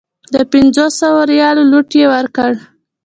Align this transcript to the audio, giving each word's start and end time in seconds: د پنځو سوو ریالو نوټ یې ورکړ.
د 0.33 0.35
پنځو 0.51 0.85
سوو 0.99 1.19
ریالو 1.31 1.63
نوټ 1.71 1.89
یې 1.99 2.05
ورکړ. 2.13 2.51